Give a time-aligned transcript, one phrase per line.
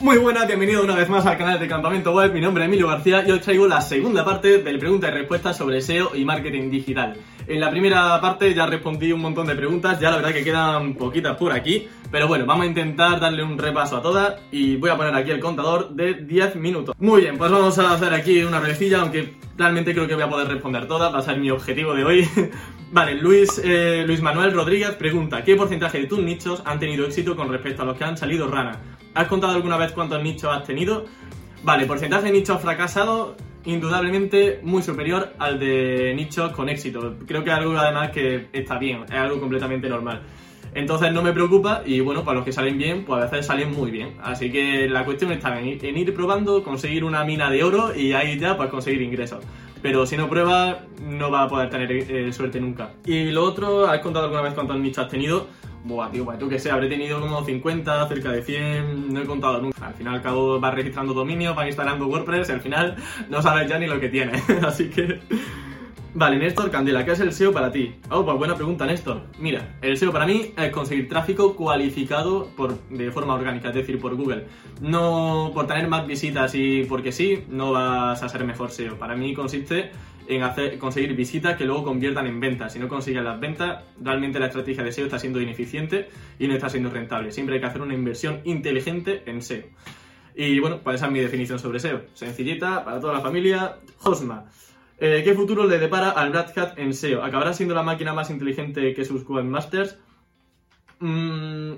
[0.00, 2.32] Muy buenas, bienvenido una vez más al canal de Campamento Web.
[2.32, 5.52] Mi nombre es Emilio García y hoy traigo la segunda parte del pregunta y respuesta
[5.52, 7.18] sobre SEO y marketing digital.
[7.46, 10.94] En la primera parte ya respondí un montón de preguntas, ya la verdad que quedan
[10.94, 14.88] poquitas por aquí, pero bueno, vamos a intentar darle un repaso a todas y voy
[14.88, 16.96] a poner aquí el contador de 10 minutos.
[16.98, 20.28] Muy bien, pues vamos a hacer aquí una revicilla, aunque realmente creo que voy a
[20.30, 22.26] poder responder todas, va a ser mi objetivo de hoy.
[22.92, 27.36] vale, Luis, eh, Luis Manuel Rodríguez pregunta, ¿qué porcentaje de tus nichos han tenido éxito
[27.36, 28.80] con respecto a los que han salido rana?
[29.12, 31.04] ¿Has contado alguna vez cuántos nichos has tenido?
[31.62, 33.34] Vale, porcentaje de nichos fracasados,
[33.66, 37.16] indudablemente muy superior al de nichos con éxito.
[37.26, 40.22] Creo que es algo además que está bien, es algo completamente normal.
[40.74, 43.72] Entonces no me preocupa y bueno, para los que salen bien, pues a veces salen
[43.72, 44.14] muy bien.
[44.22, 48.38] Así que la cuestión está en ir, probando, conseguir una mina de oro y ahí
[48.38, 49.44] ya pues conseguir ingresos.
[49.82, 52.90] Pero si no pruebas, no vas a poder tener eh, suerte nunca.
[53.04, 55.46] Y lo otro, ¿has contado alguna vez cuántos nichos has tenido?
[55.82, 59.24] Buah, tío, pues tú que sé, habré tenido como 50, cerca de 100, no he
[59.24, 59.86] contado nunca.
[59.86, 62.96] Al final al cabo vas registrando dominios, vas instalando WordPress y al final
[63.30, 64.32] no sabes ya ni lo que tiene.
[64.62, 65.20] Así que...
[66.12, 67.94] Vale, Néstor Candela, ¿qué es el SEO para ti?
[68.10, 69.22] Oh, pues buena pregunta, Néstor.
[69.38, 74.00] Mira, el SEO para mí es conseguir tráfico cualificado por, de forma orgánica, es decir,
[74.00, 74.46] por Google.
[74.80, 78.98] No por tener más visitas y porque sí, no vas a ser mejor SEO.
[78.98, 79.92] Para mí consiste
[80.26, 82.72] en conseguir visitas que luego conviertan en ventas.
[82.72, 86.08] Si no consigues las ventas, realmente la estrategia de SEO está siendo ineficiente
[86.40, 87.30] y no está siendo rentable.
[87.30, 89.62] Siempre hay que hacer una inversión inteligente en SEO.
[90.34, 92.02] Y bueno, pues esa es mi definición sobre SEO.
[92.14, 94.46] Sencillita, para toda la familia, Hosma.
[95.02, 97.24] Eh, ¿Qué futuro le depara al Brad Hat en SEO?
[97.24, 99.98] ¿Acabará siendo la máquina más inteligente que sus webmasters?
[100.98, 101.72] Mm,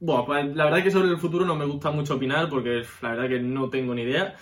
[0.00, 3.10] bueno, pues la verdad que sobre el futuro no me gusta mucho opinar porque la
[3.12, 4.36] verdad que no tengo ni idea.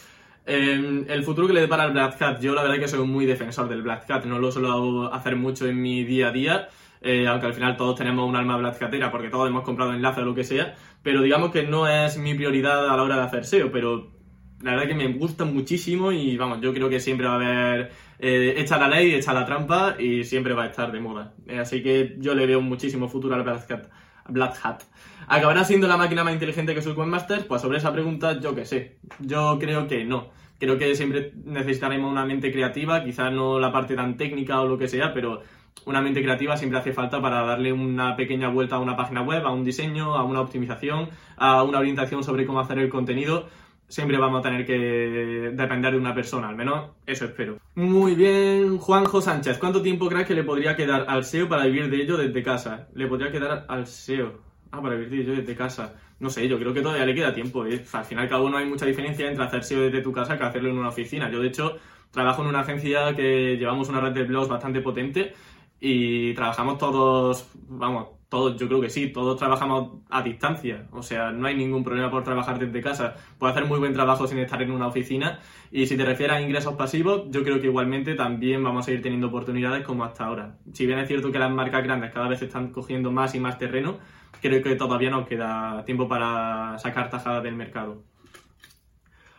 [0.46, 3.68] Em, el futuro que le depara al Black yo la verdad que soy muy defensor
[3.68, 6.68] del Black Hat, no lo suelo hacer mucho en mi día a día,
[7.00, 8.78] eh, aunque al final todos tenemos un alma Black
[9.12, 12.34] porque todos hemos comprado enlaces o lo que sea, pero digamos que no es mi
[12.34, 14.17] prioridad a la hora de hacer SEO, pero
[14.60, 17.92] la verdad que me gusta muchísimo y vamos, yo creo que siempre va a haber
[18.18, 21.34] eh, hecha la ley, hecha la trampa y siempre va a estar de moda.
[21.46, 23.86] Eh, así que yo le veo muchísimo futuro al Black Hat.
[24.28, 24.82] Black Hat.
[25.28, 27.44] ¿Acabará siendo la máquina más inteligente que sus webmasters?
[27.44, 28.98] Pues sobre esa pregunta yo que sé.
[29.20, 30.30] Yo creo que no.
[30.58, 34.76] Creo que siempre necesitaremos una mente creativa, quizás no la parte tan técnica o lo
[34.76, 35.42] que sea, pero
[35.86, 39.46] una mente creativa siempre hace falta para darle una pequeña vuelta a una página web,
[39.46, 43.48] a un diseño, a una optimización, a una orientación sobre cómo hacer el contenido.
[43.88, 47.58] Siempre vamos a tener que depender de una persona, al menos eso espero.
[47.74, 51.88] Muy bien, Juanjo Sánchez, ¿cuánto tiempo crees que le podría quedar al SEO para vivir
[51.88, 52.88] de ello desde casa?
[52.94, 54.46] Le podría quedar al SEO.
[54.70, 57.32] Ah, para vivir de ello desde casa no sé, yo creo que todavía le queda
[57.32, 57.64] tiempo.
[57.64, 57.84] ¿eh?
[57.92, 60.70] Al final, cada uno hay mucha diferencia entre hacer SEO desde tu casa que hacerlo
[60.70, 61.30] en una oficina.
[61.30, 61.76] Yo, de hecho,
[62.10, 65.32] trabajo en una agencia que llevamos una red de blogs bastante potente
[65.80, 70.86] y trabajamos todos, vamos, todos, yo creo que sí, todos trabajamos a distancia.
[70.92, 73.14] O sea, no hay ningún problema por trabajar desde casa.
[73.38, 75.40] Puedes hacer muy buen trabajo sin estar en una oficina.
[75.70, 79.00] Y si te refieres a ingresos pasivos, yo creo que igualmente también vamos a ir
[79.00, 80.58] teniendo oportunidades como hasta ahora.
[80.74, 83.58] Si bien es cierto que las marcas grandes cada vez están cogiendo más y más
[83.58, 83.98] terreno,
[84.42, 88.02] creo que todavía nos queda tiempo para sacar tajadas del mercado.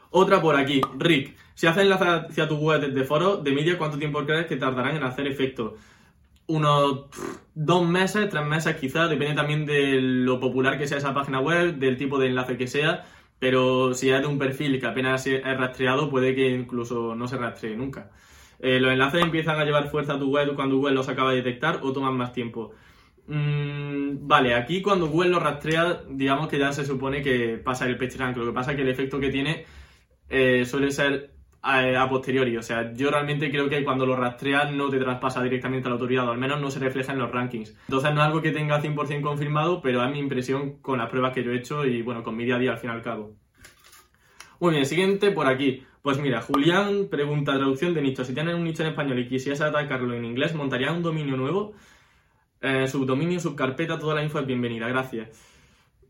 [0.09, 1.35] Otra por aquí, Rick.
[1.53, 4.95] Si haces enlace hacia tu web de foro de media, ¿cuánto tiempo crees que tardarán
[4.95, 5.75] en hacer efecto?
[6.49, 7.05] Unos
[7.53, 11.75] dos meses, tres meses quizás, depende también de lo popular que sea esa página web,
[11.75, 13.05] del tipo de enlace que sea,
[13.37, 17.38] pero si es de un perfil que apenas es rastreado, puede que incluso no se
[17.38, 18.09] rastree nunca.
[18.59, 21.38] Eh, los enlaces empiezan a llevar fuerza a tu web cuando Google los acaba de
[21.38, 22.73] detectar o toman más tiempo.
[23.27, 27.97] Mm, vale, aquí cuando Google lo rastrea, digamos que ya se supone que pasa el
[27.97, 28.38] PageRank.
[28.38, 29.65] Lo que pasa es que el efecto que tiene
[30.29, 32.57] eh, suele ser a, posteriori.
[32.57, 35.95] O sea, yo realmente creo que cuando lo rastrea no te traspasa directamente a la
[35.95, 37.75] autoridad, o al menos no se refleja en los rankings.
[37.87, 41.33] Entonces no es algo que tenga 100% confirmado, pero es mi impresión con las pruebas
[41.33, 43.01] que yo he hecho y bueno, con mi día a día al fin y al
[43.01, 43.35] cabo.
[44.59, 45.83] Muy bien, siguiente por aquí.
[46.01, 48.23] Pues mira, Julián pregunta traducción de nicho.
[48.23, 51.73] Si tienen un nicho en español y quisiese atacarlo en inglés, ¿montaría un dominio nuevo?
[52.61, 55.29] Eh, subdominio, subcarpeta, toda la info es bienvenida, gracias.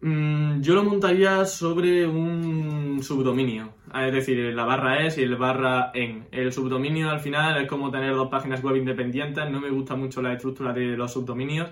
[0.01, 5.91] Mm, yo lo montaría sobre un subdominio, es decir, la barra es y el barra
[5.93, 6.28] en.
[6.31, 10.22] El subdominio al final es como tener dos páginas web independientes, no me gusta mucho
[10.22, 11.69] la estructura de los subdominios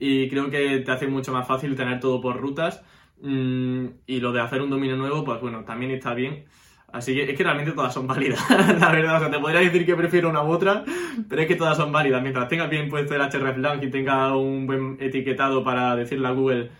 [0.00, 2.82] y creo que te hace mucho más fácil tener todo por rutas
[3.22, 6.46] mm, y lo de hacer un dominio nuevo, pues bueno, también está bien.
[6.92, 8.40] Así que es que realmente todas son válidas,
[8.80, 9.16] la verdad.
[9.16, 10.84] O sea, te podría decir que prefiero una u otra,
[11.28, 12.20] pero es que todas son válidas.
[12.20, 16.70] Mientras tenga bien puesto el hreflang y tenga un buen etiquetado para decirle a Google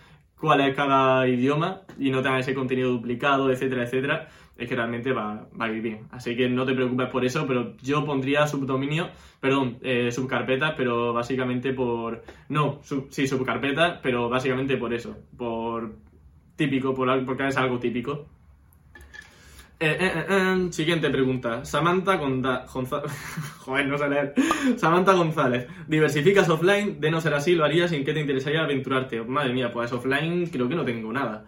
[0.41, 4.27] cuál es cada idioma y no tenga ese contenido duplicado, etcétera, etcétera,
[4.57, 6.07] es que realmente va, va a ir bien.
[6.09, 9.09] Así que no te preocupes por eso, pero yo pondría subdominio,
[9.39, 12.23] perdón, eh, subcarpetas, pero básicamente por...
[12.49, 12.79] No,
[13.09, 15.93] sí, subcarpetas, pero básicamente por eso, por
[16.55, 18.25] típico, por, porque es algo típico
[19.83, 21.65] Eh, eh, eh, Siguiente pregunta.
[21.65, 23.11] Samantha González.
[23.65, 24.35] Joder, no sé leer.
[24.77, 25.67] Samantha González.
[25.87, 27.01] ¿Diversificas offline?
[27.01, 27.91] De no ser así, ¿lo harías?
[27.91, 29.23] ¿En qué te interesaría aventurarte?
[29.23, 31.45] Madre mía, pues offline creo que no tengo nada.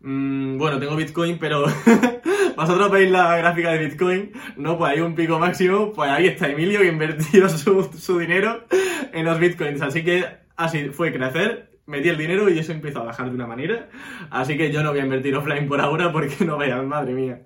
[0.00, 1.66] Mm, bueno, tengo Bitcoin, pero
[2.56, 4.78] vosotros veis la gráfica de Bitcoin, ¿no?
[4.78, 8.64] Pues hay un pico máximo, pues ahí está Emilio que invirtió su, su dinero
[9.12, 9.82] en los Bitcoins.
[9.82, 10.24] Así que
[10.56, 13.88] así fue crecer, metí el dinero y eso empezó a bajar de una manera.
[14.30, 17.40] Así que yo no voy a invertir offline por ahora porque no vean, madre mía.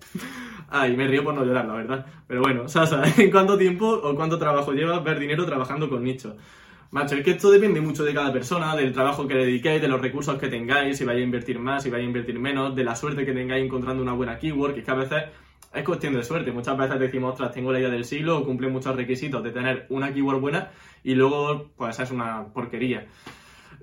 [0.69, 2.07] Ay, me río por no llorar, la verdad.
[2.27, 6.37] Pero bueno, Sasa, ¿en cuánto tiempo o cuánto trabajo llevas ver dinero trabajando con nicho?
[6.93, 9.87] Macho, es que esto depende mucho de cada persona, del trabajo que le dediquéis, de
[9.87, 12.83] los recursos que tengáis, si vais a invertir más, si vais a invertir menos, de
[12.83, 15.23] la suerte que tengáis encontrando una buena keyword, que es que a veces
[15.73, 16.51] es cuestión de suerte.
[16.51, 20.13] Muchas veces decimos, ostras, tengo la idea del siglo cumple muchos requisitos de tener una
[20.13, 20.71] keyword buena
[21.05, 23.07] y luego, pues es una porquería.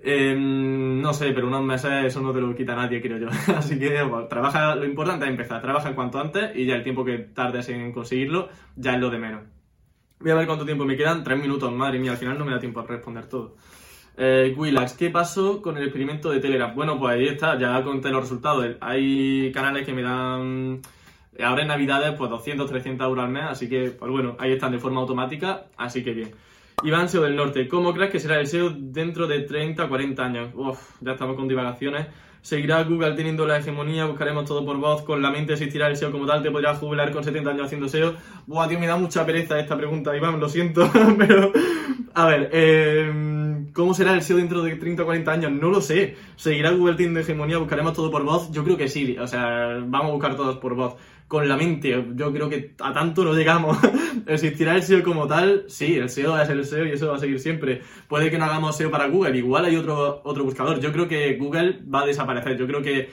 [0.03, 3.27] Eh, no sé, pero unos meses eso no te lo quita nadie, creo yo.
[3.55, 3.99] Así que
[4.29, 7.91] trabaja, lo importante es empezar, trabaja cuanto antes y ya el tiempo que tardes en
[7.91, 9.43] conseguirlo ya es lo de menos.
[10.19, 12.51] Voy a ver cuánto tiempo me quedan, tres minutos, madre mía, al final no me
[12.51, 13.55] da tiempo a responder todo.
[14.19, 16.73] Eh, Willax, ¿qué pasó con el experimento de Telegram?
[16.73, 18.65] Bueno, pues ahí está, ya conté los resultados.
[18.81, 20.81] Hay canales que me dan
[21.39, 24.71] ahora en Navidades pues 200, 300 euros al mes, así que, pues bueno, ahí están
[24.71, 26.31] de forma automática, así que bien.
[26.83, 30.49] Iván SEO del Norte, ¿cómo crees que será el SEO dentro de 30, 40 años?
[30.53, 32.05] Uf, ya estamos con divagaciones.
[32.41, 34.05] ¿Seguirá Google teniendo la hegemonía?
[34.05, 35.01] ¿Buscaremos todo por voz?
[35.01, 36.43] ¿Con la mente existirá el SEO como tal?
[36.43, 38.13] ¿Te podrías jubilar con 70 años haciendo SEO?
[38.45, 40.87] Buah, tío, me da mucha pereza esta pregunta, Iván, lo siento,
[41.17, 41.51] pero...
[42.13, 45.51] A ver, eh, ¿cómo será el SEO dentro de 30 o 40 años?
[45.53, 46.15] No lo sé.
[46.35, 47.57] ¿Seguirá Google teniendo hegemonía?
[47.57, 48.51] ¿Buscaremos todo por voz?
[48.51, 50.95] Yo creo que sí, o sea, vamos a buscar todos por voz
[51.27, 52.05] con la mente.
[52.15, 53.77] Yo creo que a tanto no llegamos.
[54.27, 55.65] ¿Existirá el SEO como tal?
[55.67, 57.81] Sí, el SEO es el SEO y eso va a seguir siempre.
[58.07, 60.79] Puede que no hagamos SEO para Google, igual hay otro, otro buscador.
[60.79, 62.57] Yo creo que Google va a desaparecer.
[62.57, 63.09] Yo creo que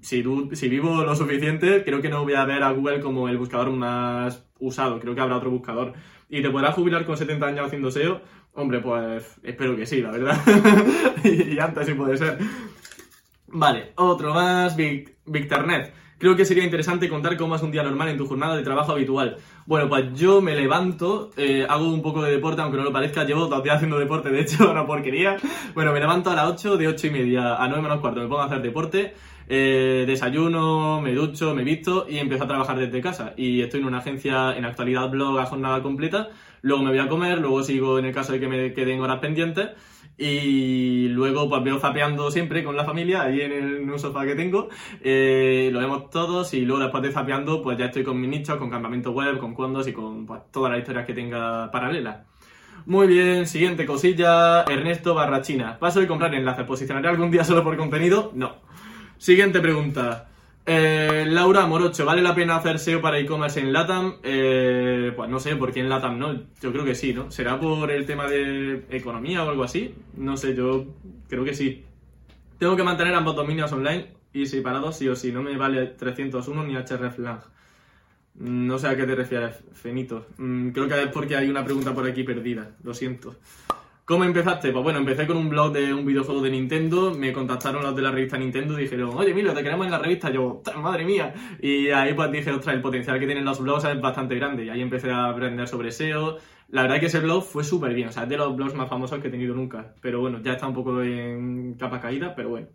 [0.00, 0.22] si,
[0.52, 3.70] si vivo lo suficiente, creo que no voy a ver a Google como el buscador
[3.70, 5.00] más usado.
[5.00, 5.94] Creo que habrá otro buscador.
[6.28, 8.20] ¿Y te podrás jubilar con 70 años haciendo SEO?
[8.52, 10.36] Hombre, pues espero que sí, la verdad.
[11.24, 12.38] y antes sí puede ser.
[13.50, 14.76] Vale, otro más,
[15.28, 15.92] Victornet.
[16.18, 18.90] Creo que sería interesante contar cómo es un día normal en tu jornada de trabajo
[18.90, 19.36] habitual.
[19.66, 23.22] Bueno, pues yo me levanto, eh, hago un poco de deporte, aunque no lo parezca,
[23.22, 25.36] llevo dos días haciendo deporte, de hecho, una porquería.
[25.74, 28.26] Bueno, me levanto a las 8, de 8 y media a 9 menos cuarto, me
[28.26, 29.14] pongo a hacer deporte,
[29.48, 33.34] eh, desayuno, me ducho, me visto y empiezo a trabajar desde casa.
[33.36, 36.30] Y estoy en una agencia, en actualidad blog a jornada completa,
[36.62, 39.20] luego me voy a comer, luego sigo en el caso de que me queden horas
[39.20, 39.68] pendientes
[40.18, 44.34] y luego pues veo zapeando siempre con la familia, ahí en, el, un sofá que
[44.34, 44.68] tengo,
[45.00, 48.56] eh, lo vemos todos y luego después de zapeando pues ya estoy con mis nichos,
[48.56, 52.26] con campamento web, con condos y con pues, todas las historias que tenga paralelas.
[52.86, 55.78] Muy bien, siguiente cosilla, Ernesto Barrachina.
[55.78, 56.64] ¿Paso de comprar enlaces?
[56.64, 58.32] ¿Posicionaré algún día solo por contenido?
[58.34, 58.56] No.
[59.18, 60.28] Siguiente pregunta.
[60.70, 64.16] Eh, Laura Morocho, ¿vale la pena hacer SEO para e-commerce en LATAM?
[64.22, 66.42] Eh, pues no sé, ¿por qué en LATAM no?
[66.60, 67.30] Yo creo que sí, ¿no?
[67.30, 69.94] ¿Será por el tema de economía o algo así?
[70.18, 70.84] No sé, yo
[71.26, 71.86] creo que sí.
[72.58, 76.64] Tengo que mantener ambos dominios online y separados sí o sí, no me vale 301
[76.64, 77.40] ni hreflang.
[78.34, 80.26] No sé a qué te refieres, Fenito.
[80.36, 83.36] Mm, creo que es porque hay una pregunta por aquí perdida, lo siento.
[84.08, 84.72] ¿Cómo empezaste?
[84.72, 88.00] Pues bueno, empecé con un blog de un videojuego de Nintendo, me contactaron los de
[88.00, 91.34] la revista Nintendo y dijeron, oye Emilio, te queremos en la revista, yo, madre mía.
[91.60, 94.64] Y ahí pues dije, ostras, el potencial que tienen los blogs es bastante grande.
[94.64, 96.38] Y ahí empecé a aprender sobre SEO.
[96.70, 98.74] La verdad es que ese blog fue súper bien, o sea, es de los blogs
[98.74, 99.92] más famosos que he tenido nunca.
[100.00, 102.68] Pero bueno, ya está un poco en capa caída, pero bueno.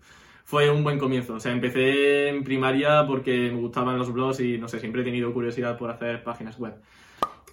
[0.44, 1.34] Fue un buen comienzo.
[1.34, 5.06] O sea, empecé en primaria porque me gustaban los blogs y no sé, siempre he
[5.06, 6.76] tenido curiosidad por hacer páginas web.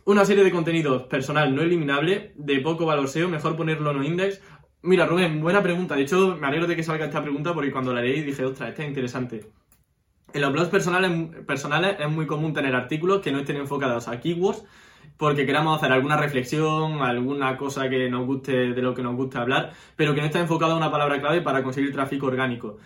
[0.04, 4.40] Una serie de contenidos personal no eliminable, de poco valor SEO, mejor ponerlo no index.
[4.82, 5.94] Mira, Rubén, buena pregunta.
[5.94, 8.70] De hecho, me alegro de que salga esta pregunta porque cuando la leí dije, ostras,
[8.70, 9.46] esta es interesante.
[10.32, 14.64] En los blogs personales, es muy común tener artículos que no estén enfocados a keywords
[15.18, 19.36] porque queramos hacer alguna reflexión, alguna cosa que nos guste de lo que nos guste
[19.36, 22.78] hablar, pero que no esté enfocado a una palabra clave para conseguir tráfico orgánico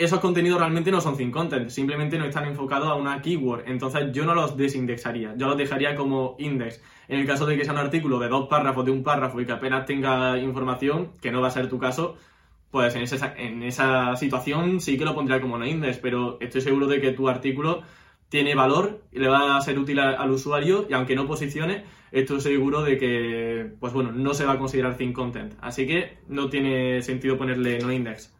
[0.00, 3.64] esos contenidos realmente no son thin content, simplemente no están enfocados a una keyword.
[3.66, 6.82] Entonces yo no los desindexaría, yo los dejaría como index.
[7.06, 9.46] En el caso de que sea un artículo de dos párrafos, de un párrafo y
[9.46, 12.16] que apenas tenga información, que no va a ser tu caso,
[12.70, 16.62] pues en esa, en esa situación sí que lo pondría como no index, pero estoy
[16.62, 17.82] seguro de que tu artículo
[18.30, 22.40] tiene valor y le va a ser útil al usuario y aunque no posicione, estoy
[22.40, 25.54] seguro de que, pues bueno, no se va a considerar thin content.
[25.60, 28.39] Así que no tiene sentido ponerle no index.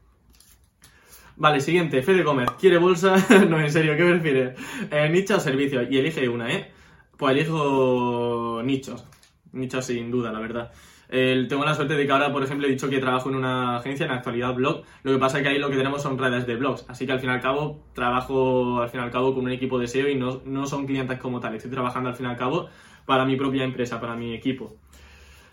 [1.41, 2.51] Vale, siguiente, Fede Gómez.
[2.61, 3.17] ¿Quiere bolsa?
[3.49, 4.61] no, en serio, ¿qué prefieres?
[4.91, 5.81] Eh, ¿Nicho o servicio?
[5.91, 6.71] Y elige una, ¿eh?
[7.17, 9.07] Pues elijo nichos.
[9.53, 10.71] Nichos sin duda, la verdad.
[11.09, 14.05] Tengo la suerte de que ahora, por ejemplo, he dicho que trabajo en una agencia,
[14.05, 14.83] en la actualidad blog.
[15.03, 16.85] Lo que pasa es que ahí lo que tenemos son redes de blogs.
[16.89, 19.51] Así que al fin y al cabo, trabajo al fin y al cabo con un
[19.51, 21.55] equipo de SEO y no, no son clientes como tal.
[21.55, 22.69] Estoy trabajando al fin y al cabo
[23.07, 24.77] para mi propia empresa, para mi equipo.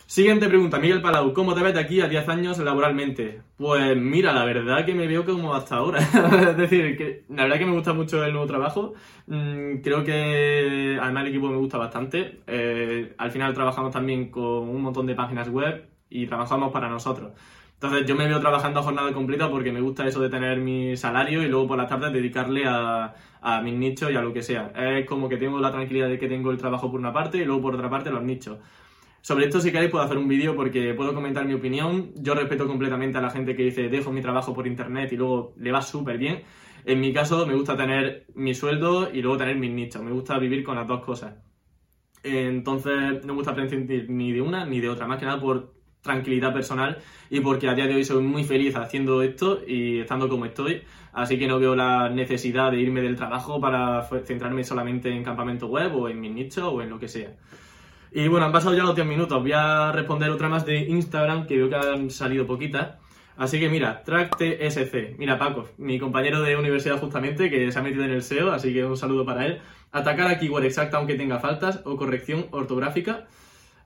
[0.08, 3.42] Siguiente pregunta, Miguel Palau, ¿cómo te ves de aquí a 10 años laboralmente?
[3.58, 6.00] Pues mira, la verdad que me veo como hasta ahora.
[6.50, 8.94] es decir, que la verdad que me gusta mucho el nuevo trabajo.
[9.26, 12.40] Mm, creo que además el equipo me gusta bastante.
[12.48, 17.34] Eh, al final trabajamos también con un montón de páginas web y trabajamos para nosotros.
[17.74, 20.96] Entonces yo me veo trabajando a jornada completa porque me gusta eso de tener mi
[20.96, 24.42] salario y luego por las tardes dedicarle a, a mis nichos y a lo que
[24.42, 24.72] sea.
[24.74, 27.46] Es como que tengo la tranquilidad de que tengo el trabajo por una parte y
[27.46, 28.58] luego por otra parte los nichos.
[29.22, 32.12] Sobre esto, si queréis, puedo hacer un vídeo porque puedo comentar mi opinión.
[32.16, 35.54] Yo respeto completamente a la gente que dice, dejo mi trabajo por internet y luego
[35.58, 36.44] le va súper bien.
[36.86, 40.02] En mi caso, me gusta tener mi sueldo y luego tener mis nichos.
[40.02, 41.36] Me gusta vivir con las dos cosas.
[42.24, 45.08] Entonces, no me gusta prescindir ni de una ni de otra.
[45.08, 46.98] Más que nada por tranquilidad personal
[47.30, 50.82] y porque a día de hoy soy muy feliz haciendo esto y estando como estoy.
[51.12, 55.68] Así que no veo la necesidad de irme del trabajo para centrarme solamente en campamento
[55.68, 57.36] web o en mis nichos o en lo que sea.
[58.12, 59.42] Y bueno, han pasado ya los 10 minutos.
[59.42, 62.96] Voy a responder otra más de Instagram, que veo que han salido poquitas.
[63.38, 65.18] Así que mira, TrackTSC.
[65.18, 68.74] Mira, Paco, mi compañero de universidad justamente, que se ha metido en el SEO, así
[68.74, 69.62] que un saludo para él.
[69.92, 73.28] Atacar a keyword exacta aunque tenga faltas o corrección ortográfica.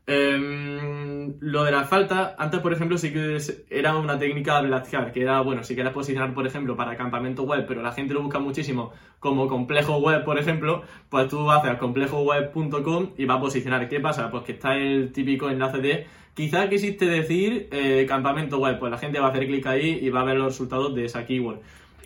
[0.08, 3.38] Em, lo de la falta, antes por ejemplo sí que
[3.70, 7.44] era una técnica Black Hat, que era, bueno, si quieres posicionar por ejemplo para campamento
[7.44, 11.78] web, pero la gente lo busca muchísimo como complejo web, por ejemplo, pues tú haces
[11.78, 13.88] complejoweb.com y va a posicionar.
[13.88, 14.32] ¿Qué pasa?
[14.32, 18.98] Pues que está el típico enlace de quizá quisiste decir eh, campamento web, pues la
[18.98, 21.60] gente va a hacer clic ahí y va a ver los resultados de esa keyword.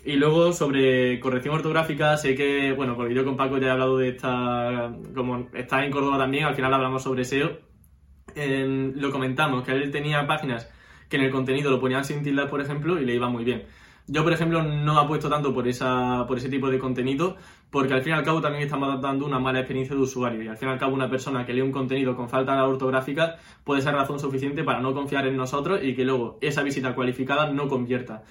[0.04, 3.98] Y luego sobre corrección ortográfica, sé que, bueno, porque yo con Paco ya he hablado
[3.98, 7.65] de esta, como está en Córdoba también, al final hablamos sobre SEO
[8.36, 10.70] lo comentamos, que él tenía páginas
[11.10, 13.64] que en el contenido lo ponían sin tildas, por ejemplo, y le iba muy bien.
[14.08, 17.38] Yo, por ejemplo, no apuesto tanto por, esa, por ese tipo de contenido,
[17.72, 20.44] porque al fin y al cabo también estamos dando una mala experiencia de usuario.
[20.44, 22.62] Y al fin y al cabo, una persona que lee un contenido con falta de
[22.62, 26.94] ortográfica puede ser razón suficiente para no confiar en nosotros y que luego esa visita
[26.94, 28.24] cualificada no convierta.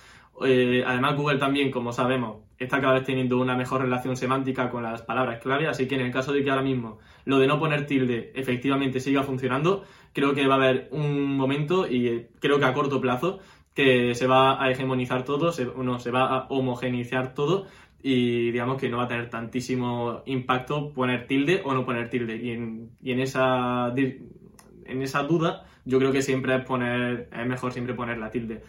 [0.45, 4.83] Eh, además, Google también, como sabemos, está cada vez teniendo una mejor relación semántica con
[4.83, 7.59] las palabras clave, así que en el caso de que ahora mismo lo de no
[7.59, 12.65] poner tilde efectivamente siga funcionando, creo que va a haber un momento y creo que
[12.65, 13.41] a corto plazo
[13.75, 17.67] que se va a hegemonizar todo, se, no, se va a homogeneizar todo
[18.03, 22.37] y digamos que no va a tener tantísimo impacto poner tilde o no poner tilde.
[22.37, 27.47] Y en, y en esa en esa duda yo creo que siempre es poner es
[27.47, 28.63] mejor siempre poner la tilde.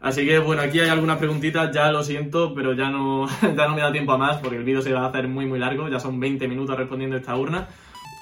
[0.00, 3.74] Así que bueno, aquí hay algunas preguntitas, ya lo siento, pero ya no, ya no
[3.74, 5.88] me da tiempo a más porque el vídeo se va a hacer muy muy largo,
[5.88, 7.68] ya son 20 minutos respondiendo esta urna.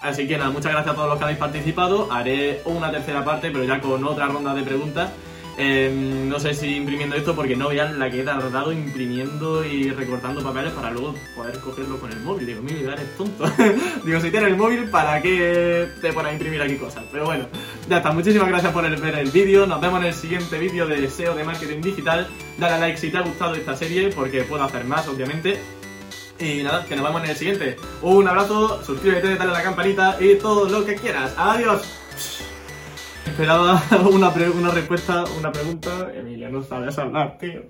[0.02, 3.50] Así que nada, muchas gracias a todos los que habéis participado, haré una tercera parte,
[3.50, 5.10] pero ya con otra ronda de preguntas
[5.58, 9.90] Em, no sé si imprimiendo esto porque no vean la que he tardado imprimiendo y
[9.90, 12.46] recortando papeles para luego poder cogerlo con el móvil.
[12.46, 13.50] Digo, mira, eres tonto.
[14.04, 17.04] Digo, si tienes el móvil, ¿para qué te pones a imprimir aquí cosas?
[17.10, 17.46] Pero bueno,
[17.88, 18.12] ya está.
[18.12, 19.66] Muchísimas gracias por ver el vídeo.
[19.66, 22.28] Nos vemos en el siguiente vídeo de SEO de marketing digital.
[22.58, 25.58] Dale a like si te ha gustado esta serie porque puedo hacer más, obviamente.
[26.38, 27.76] Y nada, que nos vemos en el siguiente.
[28.02, 31.32] Un abrazo, suscríbete, dale a la campanita y todo lo que quieras.
[31.38, 31.80] Adiós
[33.36, 36.10] esperaba una, una respuesta, una pregunta.
[36.14, 37.64] Emilia, no sabes hablar, tío.